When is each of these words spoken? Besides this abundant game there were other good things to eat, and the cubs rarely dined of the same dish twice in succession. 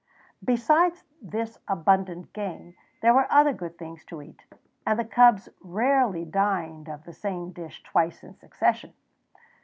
Besides 0.43 1.03
this 1.21 1.59
abundant 1.67 2.33
game 2.33 2.73
there 3.03 3.13
were 3.13 3.31
other 3.31 3.53
good 3.53 3.77
things 3.77 4.03
to 4.05 4.19
eat, 4.23 4.45
and 4.83 4.97
the 4.97 5.05
cubs 5.05 5.47
rarely 5.61 6.25
dined 6.25 6.89
of 6.89 7.03
the 7.03 7.13
same 7.13 7.51
dish 7.51 7.83
twice 7.83 8.23
in 8.23 8.33
succession. 8.33 8.95